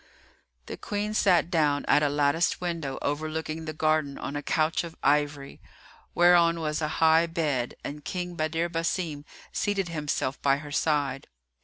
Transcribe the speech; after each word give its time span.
The 0.65 0.77
Queen 0.77 1.13
sat 1.13 1.51
down 1.51 1.85
at 1.85 2.01
a 2.01 2.09
latticed 2.09 2.59
window 2.59 2.97
overlooking 3.03 3.65
the 3.65 3.71
garden 3.73 4.17
on 4.17 4.35
a 4.35 4.41
couch 4.41 4.83
of 4.83 4.95
ivory, 5.03 5.61
whereon 6.15 6.59
was 6.59 6.81
a 6.81 6.87
high 7.03 7.27
bed, 7.27 7.75
and 7.83 8.03
King 8.03 8.33
Badr 8.33 8.65
Basim 8.65 9.25
seated 9.51 9.89
himself 9.89 10.41
by 10.41 10.57
her 10.57 10.71
side. 10.71 11.27